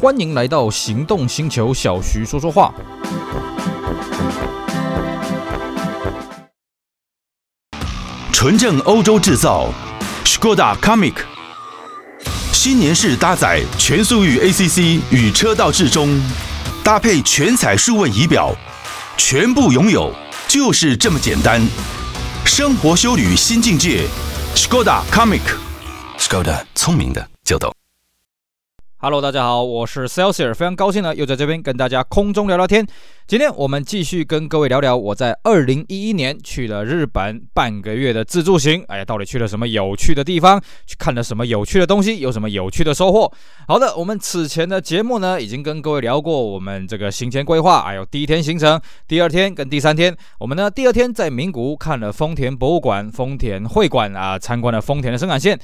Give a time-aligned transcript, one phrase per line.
[0.00, 2.72] 欢迎来到行动星球，小徐说说话。
[8.32, 9.68] 纯正欧洲制造
[10.24, 11.14] ，Skoda Comic，
[12.52, 16.08] 新年式搭载全速域 ACC 与车道智中，
[16.84, 18.54] 搭配全彩数位仪表，
[19.16, 20.14] 全部拥有
[20.46, 21.60] 就是这么简单。
[22.44, 24.06] 生活修旅新境界
[24.54, 27.74] ，Skoda Comic，Skoda 聪明的就懂。
[29.00, 32.84] Hello，大家好，我是 Celsius，非常高兴呢，又在这边跟大家空中聊聊天。
[33.28, 38.82] 今天我们继续跟各位聊聊我在二零一一年去了日本半个月的自助行。
[38.88, 40.60] 哎呀，到底去了什么有趣的地方？
[40.84, 42.18] 去看了什么有趣的东西？
[42.18, 43.32] 有什么有趣的收获？
[43.68, 50.12] 好的，我们此前的节目呢，已经跟各位聊过我们这个行前规划，还有第一天行程、第二天跟第三天。
[50.40, 55.56] 我们呢，第二天在名古屋看了丰田博物馆、丰田会馆啊，参观了丰田的生产线。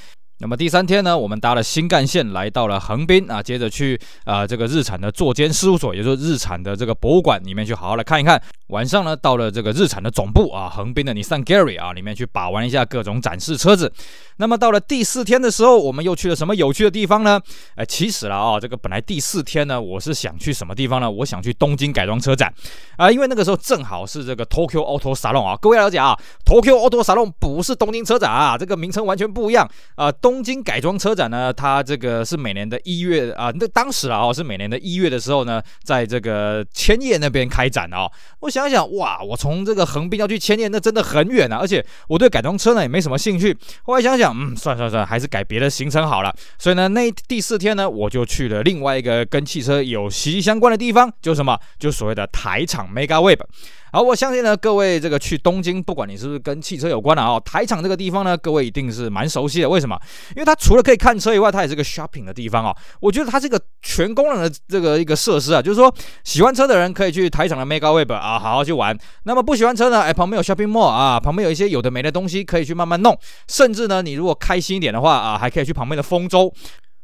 [0.44, 8.38] 那么第三天呢，我们搭了新干线来到了横滨啊，接着去啊、这个日产的座间事务所，也就是日产的这个博物馆里面去好好来看一看。
[8.68, 13.92] 晚上呢，到了这个日产的总部啊，横滨的 Nissan Gary 啊里面去把玩一下各种展示车子。
[14.38, 17.38] 那么到了第四天的时候，我们又去了什么有趣的地方呢？
[17.76, 21.10] 哎，其实了啊，这个本来第四天呢，我是想去什么地方呢？
[21.10, 22.52] 我想去东京改装车展
[22.96, 25.56] 啊，因为那个时候正好是这个 Tokyo Auto Salon 啊。
[25.60, 30.10] 各位了解啊，Tokyo Auto Salon 不是东京车展啊，这个名称完全不一样啊。
[30.10, 38.10] 东京改装车展呢，它这个是每年的一月啊，那当时啊是每年的一月的时候呢，在这个千叶那边开展啊。
[38.40, 43.56] 我想想，哇，我从这个横滨要去千叶，那真的很远啊，而且我对改装车呢也没什么兴趣。
[43.82, 46.32] 后来想想，嗯，算算算，还是改别的行程好了。
[46.56, 51.58] 所以呢，那第四天呢，我就去了另外一个跟汽车有息息相关的地方，就是什么？
[51.80, 53.40] 就所谓的台场 Mega Web。
[53.94, 59.68] 好，我相信呢，各位这个去东京，不管你是不是跟汽车有关的啊，台场这个地方呢，各位一定是蛮熟悉的。
[59.68, 59.96] 为什么？
[60.34, 62.76] 因为它除了可以看车以外，它也是个 shopping 的地方啊。
[62.98, 68.98] 我觉得它是个全功能的这个一个设施啊，就是说喜欢车的人可以去台场的 Mega Web 啊，好好去玩。
[69.22, 73.16] 那么不喜欢车呢，哎，旁边有 shopping mall 啊，旁边有一些有的没的东西可以去慢慢弄。
[73.46, 76.52] 甚至呢，你如果开心一点的话啊，还可以去旁边的丰洲。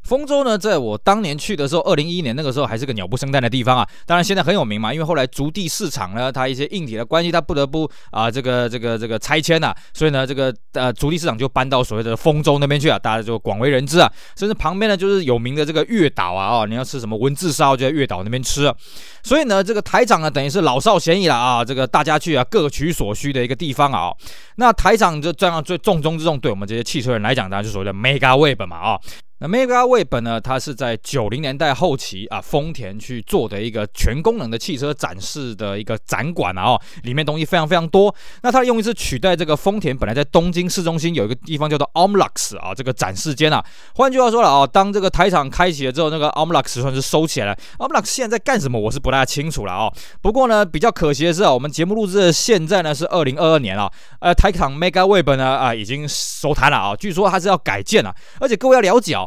[0.03, 3.87] 丰州呢，在我当年去的时候，二零一一年那个时候还是个鸟不生蛋的地方啊。
[4.07, 14.11] 当然现在很有名嘛，因为后来筑地市场呢，它一些硬体的关系，它不得不啊、呃、这个这个这个拆迁呐，所以呢这个呃筑地市场就搬到所谓的丰州那边去啊，大家就广为人知啊。
[14.37, 18.73] 甚至旁边呢就是有名的这个月岛啊，哦，你要吃什么文字烧就在月岛那边吃。
[19.23, 24.11] 所以呢这个台场呢等于是老少咸宜了啊，这个大家去啊各取所需的一个地方啊。
[24.57, 29.01] 那台场就这样最重中之重，对我们这些汽车人来讲，当然就所谓的 Mega Web 嘛啊。
[29.43, 38.15] 那 Mega Web 呢，它是在九零年代后期啊，丰田去做的一个全功能的汽车展示的一个展馆啊，里面东西非常非常多。
[38.43, 43.65] 那它用意是取代这个丰田本来在东京市中心有一个地方叫做 OMLUX 啊，这个展示间啊。
[43.95, 47.57] 换句话说了啊，当这个台场开启了之后，那个 OMLUX 算是收起来了。
[47.79, 49.91] OMLUX 现在在干什么，我是不大清楚了啊。
[50.21, 53.91] 不过呢，比较可惜的是啊，我们节目录制的现在呢是二零二二年啊，
[54.21, 59.27] 呃，台场 Mega Web 呢啊已经收摊了啊，据说它是要改建了，而且各位要了解哦。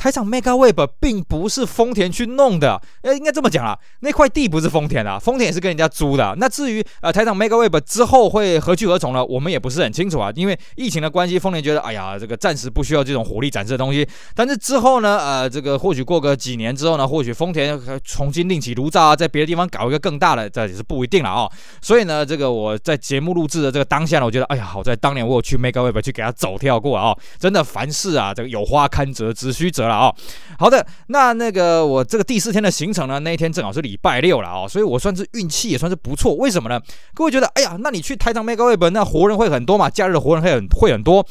[0.00, 6.34] 台场 Mega Web 并不是丰田去弄的，呃，应该这么讲啦，那块地不是丰田的，丰田也是跟人家租的。
[6.38, 9.22] 那至于呃台场 Mega Web 之后会何去何从呢？
[9.22, 14.08] 我们也不是很清楚啊，因为疫情的关系，丰田觉得哎呀，这个暂时不需要这种火力展示的东西。
[14.34, 21.52] 但是之后呢，呃，这个或许过个几年之后呢，或许丰田重新另起炉灶啊，在别的地方搞一个更大的，这也是不一定了啊、哦。
[21.82, 30.14] 所以呢，这个我在节目录制的这个当下呢，我觉得哎呀，好在当年我有去 Mega Web 去给他走跳过啊、哦，真的凡事啊，这个有花堪折直须折了啊。
[30.58, 36.34] 好的，那那个我这个第四天的行程呢，那一天正好是礼拜六了啊，所以我算是运气也算是不错。
[36.34, 36.80] 为什么呢？
[37.14, 39.90] 各位觉得，哎呀，那你去台长 Mega Web，那活人会很多嘛？
[39.90, 41.26] 假日的活人会很会很多。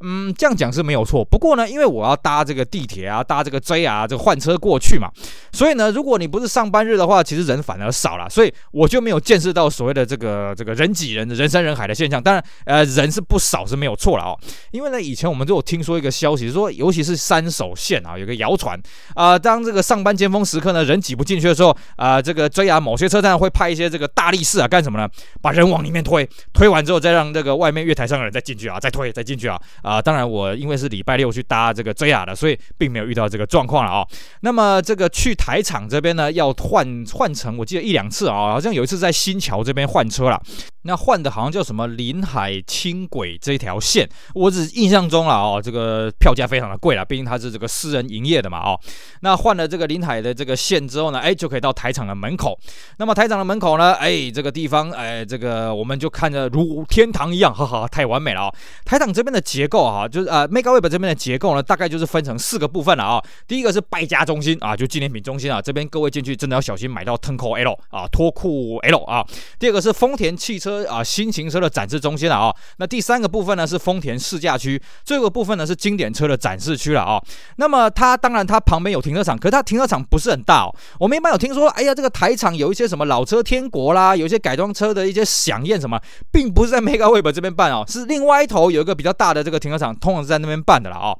[0.00, 1.24] 嗯，这样讲是没有错。
[1.24, 5.08] 不过呢，因为我要搭这个地铁啊，搭这个 JR 啊，这个换车过去嘛，
[5.52, 12.22] 所以呢，如果你不是上班日的话，其实人反而少了，所以我就没有见识到所谓的这个这个人挤人、人山人海的现象。
[12.22, 14.38] 当然，呃，人是不少是没有错了哦。
[14.70, 18.80] 因为呢，以前我们就有听说一个消息，说尤其是山手线啊，有个谣传
[19.14, 25.08] 啊，当这个上班尖峰时刻呢，人挤不进去的时候啊，这个 JR 某些车站会派一些这个大力士啊，干什么呢？
[25.40, 29.60] 把人往里面推，推完之后再让这个外面月台上的人再进去啊，再推，再进去啊。
[29.84, 34.04] 啊，当然我因为是礼拜六去搭这个 JR 的，所以并没有遇到这个状况了啊。
[34.40, 40.42] 那么这个去台场这边呢，要换换乘，我记得一两次啊，好像有一次在新桥这边换车了。
[40.84, 48.78] 那换的好像叫什么临海轻轨这条线，我只印象中了哦，这个票价非常的贵了，毕竟它是这个私人营业的嘛哦。
[49.20, 52.58] 那换了这个临海的这个线之后呢，哎，就可以到台场的门口。
[52.98, 58.54] 那么台场的门口呢，哎，这个地方，哎，这个我们就看着如天堂一样，哈哈，太完美了哦。
[58.84, 63.22] 台场这边的结构哈，就是呃，MegaWeb 这边的结构呢，大概就是分成四个部分了啊。
[63.46, 69.24] 第一个是败家中心啊，就纪念品中心啊，这边各位进去真的要小心买到 Tenko L 啊，脱裤 L 啊。
[69.58, 72.54] 第二个是丰田汽车啊，新型车的展示中心了啊。
[72.78, 77.22] 那第三个部分呢是丰田试驾区，最后一个部分呢是经典车的展示区了啊。
[77.56, 80.74] 那么它当然它旁边有停车场，可是它停车场不是很大哦。
[80.98, 86.00] 我们一般有听说，哎呀，这个台场有一些什么老车天国啦，有一些改装车的一些响宴什么，
[86.32, 91.14] 并不是在 MegaWeb 这边办哦，是另外一头有一个比较大的这个停车场，通常是在那边办的了啊。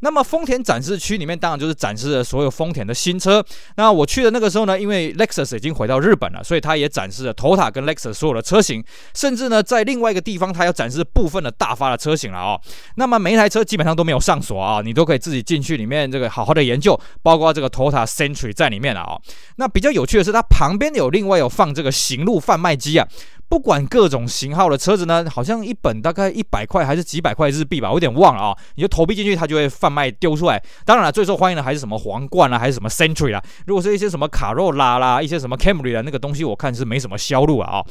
[0.00, 3.44] 那么丰田展示区里面当然就是展示了所有丰田的新车。
[3.76, 8.84] 那我去的那个时候呢，因为 Lexus 已经回到日本了，所以它也展示了 Toyota 跟 Lexus 所有的车型，
[9.14, 12.60] 甚至呢在另外一个地方，它要展示部分的大发的车型了哦。
[12.96, 19.18] 那么每一台车基本上都没有上锁啊，你都可以自己进去里面这个好好的研究，包括这个 Toyota Century 在里面了啊。
[19.56, 23.06] 那比较有趣的是，它旁边有另外有放这个行路贩卖机啊。
[23.48, 28.56] 不管各种型号的车子呢，好像一本大概一百块还是几百块日币吧，我有点忘了啊。
[28.74, 30.62] 你就投币进去，它就会贩卖丢出来。
[30.84, 33.42] 当然了，最受欢迎的还是什么皇冠啊，还是什么 Century 啦。
[33.66, 37.82] 如果是一些什么卡罗拉啦，一些什么 Camry 的那个东西，我看是没什么销路啊。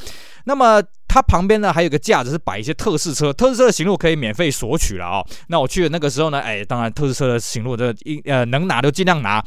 [0.45, 0.81] 那么
[1.17, 5.23] 它旁边呢还有个架子是摆一些特仕车，特仕车的行路可以免费索取了啊。
[5.47, 9.43] 那我去的那个时候呢，哎，当然特仕车的行路这一呃能拿就尽量拿。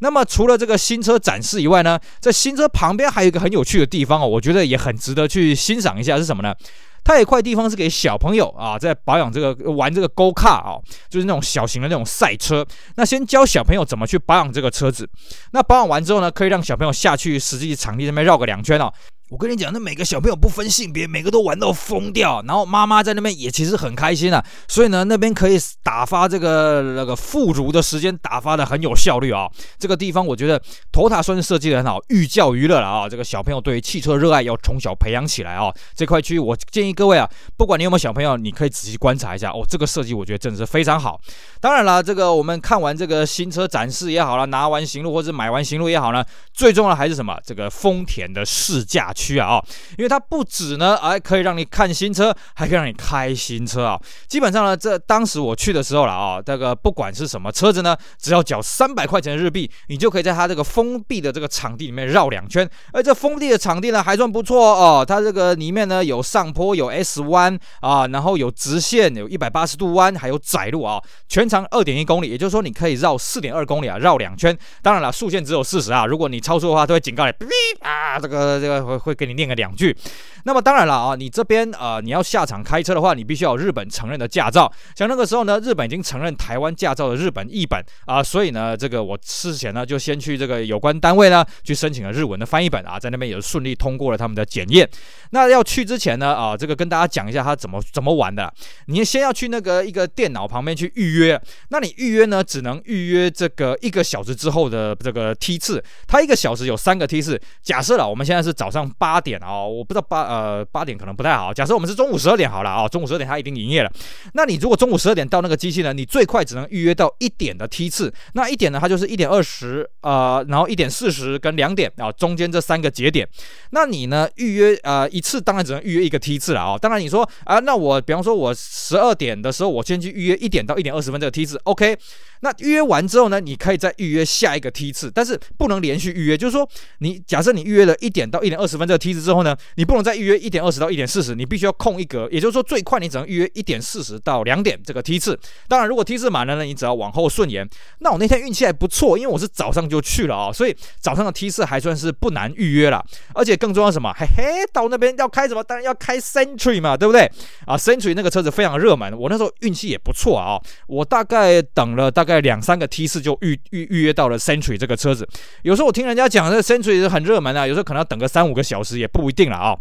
[0.00, 6.54] 那么除了这个新车展示以外呢，在新车旁边还有一个很有趣的地方哦，我觉得也很值得去欣赏一下，是什么呢？
[7.02, 10.76] 它有一块地方是给小朋友啊，在保养这个玩这个 Go Car 啊，
[11.08, 12.66] 就是那种小型的那种赛车。
[12.96, 15.08] 那先教小朋友怎么去保养这个车子，
[15.52, 18.92] 那保养完之后呢，可以让小朋友下去实际场地那边绕个两圈哦。
[19.34, 24.40] 我跟你讲，那每个小朋友不分性别，每个都玩到疯掉，然后妈妈在那边也其实很开心啊。
[24.68, 29.50] 所以呢，那边可以打发这个那个富足的时间，打发的很有效率啊。
[29.76, 33.08] 这个地方我觉得头塔算是设计的很好，寓教于乐了啊。
[33.08, 35.74] 这个小朋友对于汽车热爱要从小培养起来啊。
[35.96, 39.66] 这块区域我建议各位啊，不管你有没有小朋友，你可以仔细观察一下哦。
[39.68, 41.20] 这个设计我觉得真的是非常好。
[41.60, 47.36] 当然了，这个我们看完这个新车展示也好了，拿完行路或者买完行路也好呢，最重要的还是什么？
[47.44, 49.60] 这个丰田的试驾区啊，
[49.98, 53.98] 因为它不止呢，哎，可以让你看新车，还可以让你开新车啊。
[54.26, 62.68] 基本上呢，这当时我去的时候了啊，这个不管是什么车子呢，只要缴三百块钱的日币，你就可以在它这个封闭的这个场地里面绕两圈。
[62.92, 65.04] 而这封闭的场地呢，还算不错哦。
[65.06, 71.00] 它这个里面呢，有上坡，有 S 弯啊，然后有直线，有一百八十度弯，还有窄路啊。
[71.28, 74.56] 全长二点一公里，也就是说你可以绕四点二公里啊，绕两圈。
[74.82, 77.46] 当然了，速限只有四十啊，如果你超速的话，都会警告你，哔
[77.80, 79.96] 啊，这个这个会会给你念个两句。
[80.44, 84.70] 那么当然了啊，你这边呃你要下场开车的话，你必须要有日本承认的驾照。
[84.96, 94.88] 像那个时候呢，日本已经承认台湾驾照的日本译本啊，所以呢，这个我事前呢就先去这个有关单位呢去申请了日文的翻译本啊，在那边也顺利通过了他们的检验。
[95.30, 98.52] 那要去之前呢啊，这个跟大家讲一下他怎么怎么玩的。
[98.86, 107.40] 你先要去那个一个电脑旁边去预约，那你预约呢只能预约这个一个小时之后的这个梯次，它一个小时有三个梯次。
[107.62, 111.52] 假设了我们现在是早上八点啊，我不知道八呃八点可能不太好。
[111.52, 113.92] 假设我们是中午十二点好了啊，中午十二点它已经营业了。
[114.34, 118.12] 那你如果中午十二点到那个机器呢，你最快只能预约到一点的梯次。
[118.34, 123.28] 那一点呢，它就是一点二十呃，然后一点四十跟两点啊，中间这三个节点。
[123.70, 126.78] 那你呢预约呃一次当然只能预约一个梯次了啊。
[126.78, 131.96] 当然你说啊，那我比方说我十二点的时候我先去预约一点到一点二十分这个梯次，OK。
[132.40, 136.36] 那预约完之后呢，你可以再预约下一个梯次，但是不能连续预约。
[136.36, 136.68] 就是说，
[136.98, 142.28] 你假设你预约了一点到一点二十分这个梯次之后呢，你不能再预约一点二十到一点四十，你必须要空一格。
[142.30, 145.38] 也就是说，最快你只能预约一点四十到两点这个梯次。
[145.66, 147.68] 当然，如果梯次满了呢，你只要往后顺延。
[148.00, 153.04] 那我那天运气还不错，因为我是早上就去了啊，所以早上的梯次还算是不难预约了。
[153.34, 154.12] 而且更重要什么？
[154.16, 155.64] 嘿嘿，到那边要开什么？
[155.64, 157.28] 当然要开 Century 嘛，对不对？
[157.66, 160.60] 啊，Century 那个车子非常热门，我那时候运气也不错啊。
[160.86, 162.44] 我大概等了大概。
[162.44, 165.26] 两三个梯次就预预预约到了 Century 这个车子，
[165.62, 169.78] 有时候我听人家讲这 Century 很热门啊，有时候可能要等个三五个小小时也不一定了啊。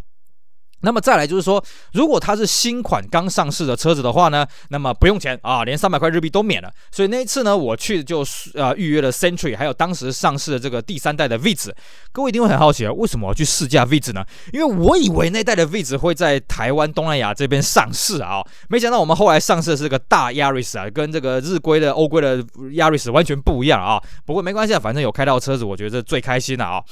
[0.83, 1.63] 那么再来就是说，
[1.93, 6.69] 如果它是新款刚上市的车子的话呢，那么不用钱啊，连三百块日币都免了。
[6.91, 8.23] 所以那一次呢，我去就
[8.53, 11.71] 呃预约了 Century，还有当时上市的这个第三代的 VIZ。
[12.11, 14.25] 各位一定会很好奇啊，为什么我去试驾 VIZ 呢？
[14.51, 24.01] 因为我以为那代的 VIZ 会在台湾、东南亚这边上市啊，没想到我们后来上市的是个大 Yaris 啊，跟这个日规的、欧规的 Yaris 完全不一样啊。
[24.25, 26.83] 不过没关系啊，反正有开到车子，我觉得最开心的啊。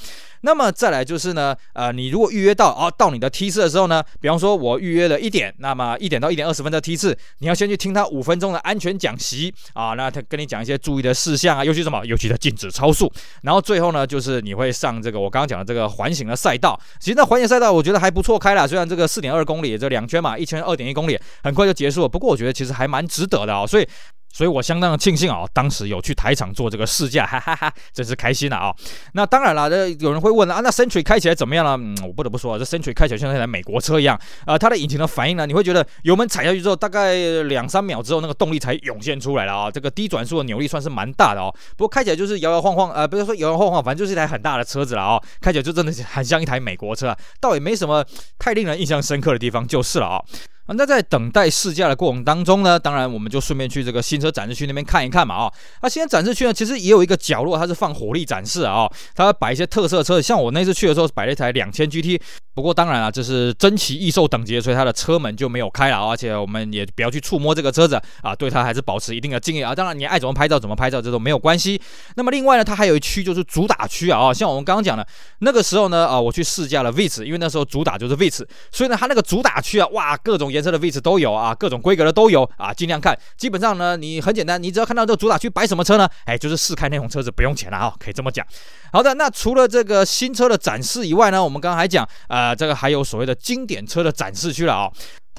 [0.44, 3.81] 那么再来就是呢，呃，你如果预约到啊，到你的梯次的时候。
[3.82, 13.12] 候呢，比方说我预约了一点，那么一点到一点二十分的梯次，你要先去听他五分钟的安全讲习啊，那他跟你讲一些注意的事项啊，尤其什么，尤其的禁止超速。
[13.42, 16.78] 然后最后呢，就是你会上这个我刚刚讲的这个环形的赛道。
[17.00, 22.08] 其实那环形赛道我觉得还不错开了，虽然这个四点二公里这两圈嘛，一圈二点一公里，很快就结束了。
[22.08, 23.88] 不过我觉得其实还蛮值得的啊，所以。
[24.32, 28.74] 所以我相当的庆幸啊，当时有去台场做这个试驾，哈哈哈，真是开心了啊！
[29.12, 31.72] 那当然了，这有人会问了啊，那 Century 开起来怎么样了？
[31.76, 41.54] 嗯，我不得不说啊，这 Century 开起来像那台美国车一样，呃，它的引擎的反应呢，你会觉得油门踩下去之后，大概两三秒之后，那个动力才涌现出来了啊，这个低转速的扭力算是蛮大的哦。
[41.76, 48.02] 不过开起来就是摇摇晃晃，呃，不是说摇摇晃晃，反正就是一台很大的车子了啊，开起来就真的很像一台美国车，倒也没什么
[48.38, 50.22] 太令人印象深刻的地方就是了啊。
[50.66, 55.52] 啊，那在等待试驾的过程当中呢，当然我们就顺便去这个新车展示区那边看一看嘛啊。
[55.82, 62.20] 那新车展示区呢，其实也有一个角落，它是放火力展示啊，它摆一些特色车，像我那次去的时候摆了一台两千 GT。
[62.54, 69.74] 不过当然啊，这是珍奇异兽等级，所以它的车门就没有开了，而且我们也不要去触摸这个车子啊，对它还是保持一定的敬意啊。
[69.74, 71.80] 当然，你爱怎么拍照怎么拍照，这都没有关系。
[72.14, 75.06] 那么另外呢，它还有一区就是主打区啊，像我们刚刚讲的
[75.38, 83.18] 那个时候呢啊，我去试驾了 v i t 因为那时候主打就是 v i t 所以呢，它那个主打区啊，哇，各种颜车的位置都有啊，各种规格的都有啊，尽量看。
[83.36, 88.46] 基本上呢，你很简单，你只要看到这个主打区摆什么车呢，哎，就是试开那种车子不用钱了啊，可以这么讲。
[88.92, 94.90] 好的，那除了这个新车的展示以外呢，我们刚刚还讲啊，这个还有所谓的经典车的展示区了啊。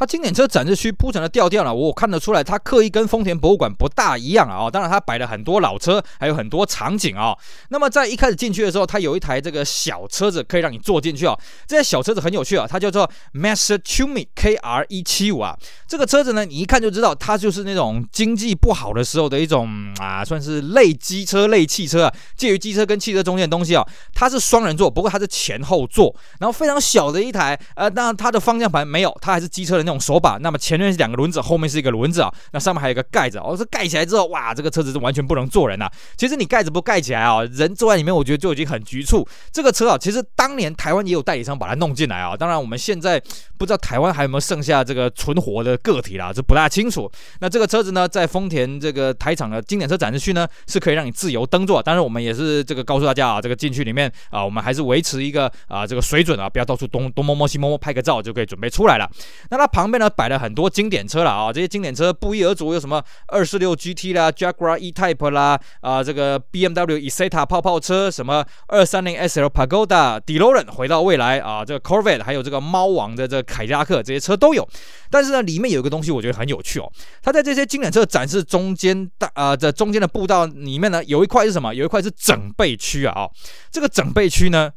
[0.05, 4.69] 经典车展示区铺成的调调呢，我看得出来，它刻意跟丰田博物馆不大一样啊。
[4.69, 7.37] 当然，它摆了很多老车，还有很多场景啊。
[7.69, 11.37] 那么在一开始进去的时候，它有一台这个小车子可以让你坐进去啊。
[11.67, 15.55] 这台小车子很有趣啊，它叫做 Master Tumi KR 一七五啊。
[15.87, 23.85] 这个车子呢，你一看就知道，它就是那种经济不好的时候的一种啊，算是类机车、类汽车啊，介于机车跟汽车中间的东西啊。
[24.15, 27.59] 它是双人座，不过它是前后座，然后非常小的一台。
[27.75, 29.83] 呃，那它的方向盘没有，它还是机车的。
[29.83, 35.91] 那种手把，那么前面是两个轮子，后面是一个轮子啊，那上面还有一个盖子哦，这盖起来之后，哇，这个车子是完全不能坐人呐、啊。
[36.17, 39.27] 其实你盖子不盖起来啊，人坐在里面，我觉得就已经很局促。
[39.51, 43.21] 这个车啊，其实当年台湾也有代理商把它弄进来啊，当然我们现在
[43.57, 47.11] 不知道台湾还有没有剩下这个存活的个体啦，这不大清楚。
[47.39, 51.81] 那这个车子呢，在丰田这个台场的经典车展示区呢，是可以让你自由登座。
[51.81, 59.09] 当然我们也是这个告诉大家啊，这个进去里面啊，我们还是维持一个啊这个水准啊，不要到处东东摸摸西摸摸，拍个照就可以准备出来了。
[59.49, 60.07] 那它旁边呢？
[60.07, 74.67] 摆了很多经典车了啊，这些经典车不一而足，有什么二四六 GT 啦、Jaguar E-Type 啦，啊，这个 BMW Isetta 泡泡车，什么二三零 SL Pagoda、DeLorean 回到未来啊，这个 Corvette，还有这个猫王的这个凯迪拉克，这些车都有。
[75.09, 76.91] 但是呢，里面有个东西我觉得很有趣哦，
[77.23, 81.73] 它在这些经典车展示中间大啊，这中间的步道里面呢，有一块是什么？
[81.73, 83.27] 有一块是整备区啊，
[83.71, 84.71] 这个整备区呢。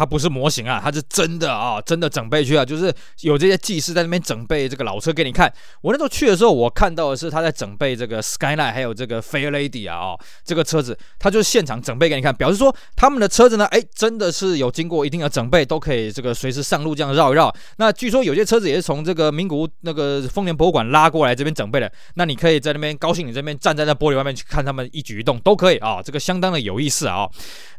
[0.00, 2.90] 它不是模型啊，它是真的啊，真的整备去啊，就是
[3.20, 5.52] 有这些技师在那边整备这个老车给你看。
[5.82, 17.54] 我那时候去的时候，我看到的是他在整备这个 Skyline，还有这个 Fairlady 啊，哦，这个车子，他就是现场整备给你看，表示说他们的车子呢，哎，真的是有经过一定的整备，都可以这个随时上路这样绕一绕。
[17.76, 27.28] 那据说有些车子也是从这个名古屋那个丰田博物馆拉过来这边整备的，那你可以在那边高兴，你这边站在那玻璃外面去看他们一举一动都可以啊，这个相当的有意思啊。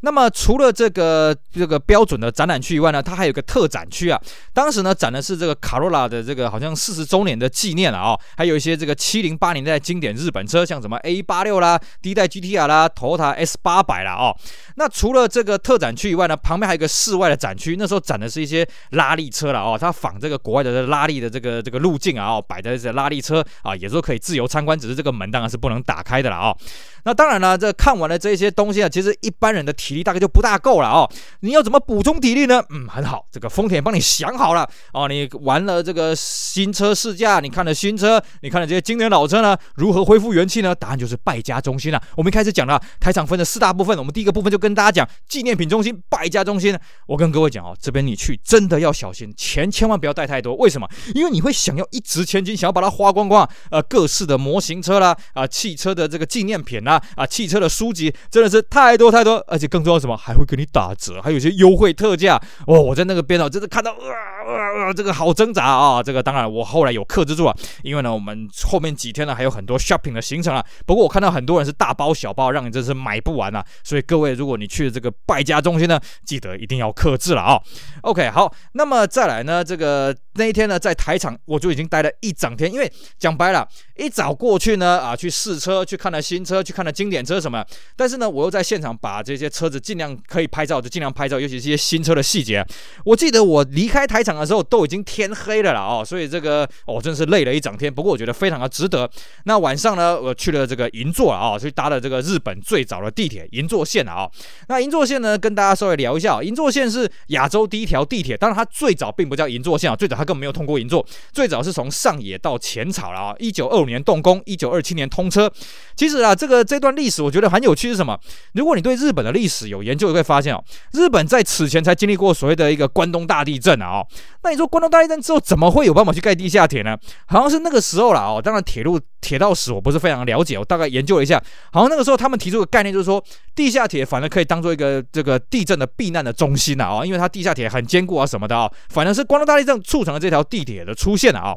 [0.01, 4.21] 那么除了这个这个标准准的展览区以外呢，它还有个特展区啊。
[4.53, 14.35] 当时呢展的是这个卡罗拉的这个好像四十周年的纪念啊、哦，还有一些这个七零八零代经典日本车，像什么 A 八六啦、第一代 GTR 啦、Toyota S 八百啦哦。
[14.75, 19.77] 那除了这个特展区以外呢，旁边还有一个室外的展区，那时候展的是一些拉力车了哦。
[19.79, 26.57] 它仿这个国外的拉力的这个这个路径啊，哦，摆的这拉力车啊，也都可以自由参观，只是这个门当然是不能打开的了啊、哦。
[27.03, 31.09] 那当然了，这看完了这些东西啊，其实一般人的体力大概就不大够了哦。
[31.41, 32.59] 你要怎么补补充体力呢？
[32.71, 35.07] 嗯，很好，这个丰田帮你想好了哦。
[35.07, 40.73] 你玩了这个新车试驾，你看了新车，你看了这些经典老车呢，如何恢复元气呢？
[40.73, 42.01] 答案就是败家中心了。
[42.17, 46.75] 我们一开始讲了台场分了四大部分，我们第一个部分就跟大家讲纪念品中心、败家中心。
[47.05, 50.55] 我跟各位讲哦，这边你去真的要小心，钱千万不要带太多。
[50.55, 50.89] 为什么？
[51.13, 53.47] 因为你会想要一掷千金，想要把它花光光。
[53.69, 56.99] 呃，各式的模型车啦，啊、汽车的这个纪念品啦。
[57.15, 62.79] 啊，汽车的书籍真的是太多太多，而且更重要什么，还会给你打折，还有些优惠特价哦。
[62.79, 63.97] 我在那个边哦，真是看到啊
[64.45, 66.03] 啊啊，这个好挣扎啊！
[66.03, 70.63] 这个当然我后来有克制住啊，因为呢，我们后面几天呢还有很多 shopping 的行程啊。
[70.85, 73.65] 不过我看到很多人是大包小包，让你真是买不完啊。
[73.83, 77.59] 所以各位，如果你去这个败家中心呢，记得一定要克制了啊。
[78.03, 86.81] OK，好，那么再来呢，这个那一天呢，在台场我就已经待了一整天，因为讲白了，一早过去呢啊，去试车，去看了新车，去看。
[86.81, 87.63] 了经典车什么，
[87.95, 92.65] 但是呢，我又在现场把这些车子尽量可以拍照就尽量拍照，尤其是一些新车的细节。
[93.05, 97.93] 我记得我离开台场的时候都已经天黑了啦哦，所以这个哦真是累了一整天。
[97.93, 99.07] 不过我觉得非常的值得。
[99.43, 104.27] 那晚上呢，我去了这个银座啊，去搭了这个日本最早的地铁银座线啊。
[104.67, 113.35] 那银座线呢，跟大家稍微聊一下，银座线是亚洲第一条地铁，当然它最早并不叫银座线啊，最早它更没有通过银座，最早是从上野到浅草了啊。
[113.39, 115.51] 一九二五年动工，一九二七年通车。
[115.95, 118.19] 其实啊，这个这段历史我觉得很有趣是什么？
[118.53, 124.07] 如果你对日本的历史有研究，你会发现哦，日本在此前才经历过所谓的一个关东大地震啊哦。
[124.43, 126.97] 那你说关东大地震之后，怎么会有办法去盖地下铁呢？
[127.27, 128.41] 好像是那个时候了哦。
[128.41, 133.23] 当然，铁路铁道史我不是非常了解，我大概研究了一下，好像那个时候他们提出的概念就是说，
[133.55, 141.55] 地下铁反正可以当做一个这个地震的避难的中心啊，因为它地下铁很坚固啊什么的啊，反正是关东大地震促成了这条地铁的出现啊。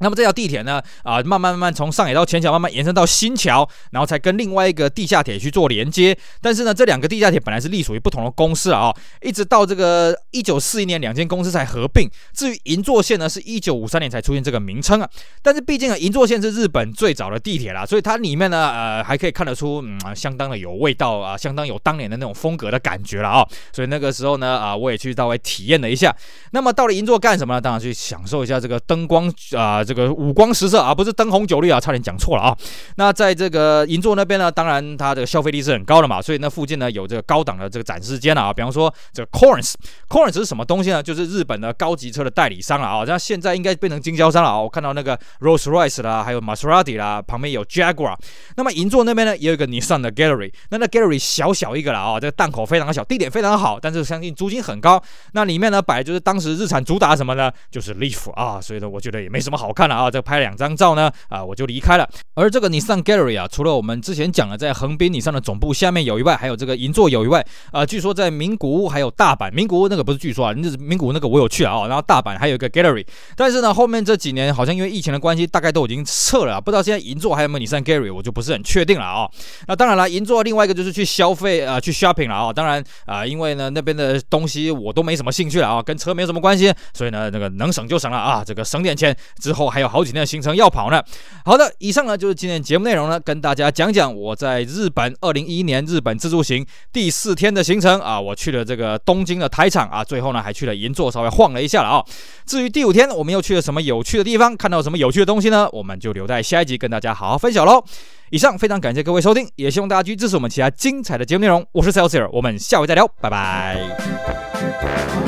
[0.00, 6.16] 那么这条地铁呢，啊，慢慢慢慢从上野到浅草，慢慢延伸到新桥，然后才跟另外一个地下铁去做连接。
[6.40, 12.10] 但是呢，这两个地下铁本来是隶属于不同的公司啊，一直到这个一九四一年，两间公司才合并。
[12.32, 15.08] 至于银座线呢，是一九五三年才出现这个名称啊。
[15.40, 23.46] 但是毕竟啊，银座线是日本最早的地铁啦，所以它里面呢，呃，还可以看得出，嗯，相当的有味道啊，相当有当年的那种风格的感觉了啊。
[23.72, 26.12] 所以那个时候呢，啊，我也去稍微体验了一下。
[26.50, 27.60] 那么到了银座干什么呢？
[27.60, 29.83] 当然去享受一下这个灯光啊。
[29.84, 32.56] 这个五光十色啊，不是灯红酒绿啊，差点讲错了啊。
[32.96, 41.02] 那在这个银座那边呢，当然它的消费力是很高的嘛，所以那附近呢有这个高档的这个展示间啊，比方说这个 Corns，Corns 是什么东西呢？
[41.02, 43.04] 就是日本的高级车的代理商了啊。
[43.06, 44.60] 那现在应该变成经销商了啊。
[44.60, 48.16] 我看到那个 Rolls Royce 啦，还有 Maserati 啦，旁边有 Jaguar。
[48.56, 50.52] 那么银座那边呢，也有一个 Nissan 的 Gallery。
[50.70, 55.02] 那那 Gallery 小小一个了啊，这个档口非常小，地点非常好，但是相信租金很高。
[55.32, 57.50] 那里面呢摆就是当时日产主打什么呢？
[57.70, 60.10] 就是 Leaf 啊，所以呢，我觉得也没什么好看了啊。
[60.10, 62.08] 这拍两张照呢，啊，我就离开了。
[62.34, 73.04] 而这个 Nissan Gallery 啊，除了我们之前讲的在横滨 Nissan 的总部下面有以外，还有这个银座有以外，啊，据说在名古屋还有大阪，名古屋那个不是据说啊，那是名古屋那个我有去啊，然后大阪还有一个 Gallery，
[73.36, 79.28] 但是呢，后面这几年好像因为疫情的关系，大概都已经撤了，不知道现在银座还有没有 Nissan Gallery，我就不是很确定了啊。
[79.66, 82.52] 那当然了，银座另外一个就是去消费啊，去 shopping 了啊。
[82.52, 90.90] 当然啊，因为呢那边的东西我都没什么兴趣了啊，跟车没有什么关系，所以呢那个能省就省了啊，这个省点钱之后我还有好几天的行程要跑。
[90.90, 91.02] 呢，
[91.44, 102.04] 好的，以上呢就是今天节目内容呢，跟大家讲讲我在日本二零一一年日本自助行第四天的行程啊，我去了这个东京的台场啊，最后呢还去了银座稍微晃了一下了啊。
[102.44, 105.68] 至于第五天我们又去了什么有趣的地方，看到什么有趣的东西呢？
[105.72, 107.82] 我们就留在下一集跟大家好好分享喽。
[108.30, 111.64] 以上非常感谢各位收听，也希望大家继续支持我们其他精彩的节目内容。
[111.72, 115.23] 我是 sales 我们下回再聊，拜拜。